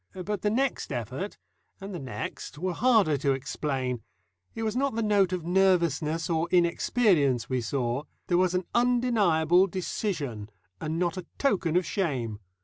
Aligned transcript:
But 0.25 0.41
the 0.41 0.49
next 0.49 0.91
effort 0.91 1.37
and 1.79 1.93
the 1.93 1.99
next 1.99 2.57
were 2.57 2.73
harder 2.73 3.17
to 3.19 3.33
explain. 3.33 4.01
It 4.55 4.63
was 4.63 4.75
not 4.75 4.95
the 4.95 5.03
note 5.03 5.31
of 5.31 5.45
nervousness 5.45 6.27
or 6.27 6.49
inexperience 6.49 7.51
we 7.51 7.61
saw; 7.61 8.05
there 8.25 8.39
was 8.39 8.55
an 8.55 8.65
undeniable 8.73 9.67
decision, 9.67 10.49
and 10.79 10.97
not 10.97 11.17
a 11.17 11.27
token 11.37 11.75
of 11.77 11.85
shame. 11.85 12.39